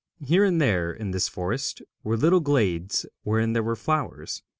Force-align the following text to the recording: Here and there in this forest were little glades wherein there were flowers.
Here 0.25 0.43
and 0.43 0.59
there 0.59 0.91
in 0.91 1.11
this 1.11 1.27
forest 1.27 1.83
were 2.03 2.17
little 2.17 2.39
glades 2.39 3.05
wherein 3.21 3.53
there 3.53 3.61
were 3.61 3.75
flowers. 3.75 4.41